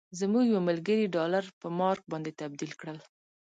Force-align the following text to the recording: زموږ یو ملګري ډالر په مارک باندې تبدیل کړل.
زموږ 0.19 0.45
یو 0.53 0.59
ملګري 0.69 1.05
ډالر 1.15 1.43
په 1.61 1.67
مارک 1.79 2.03
باندې 2.11 2.31
تبدیل 2.41 2.71
کړل. 2.79 2.97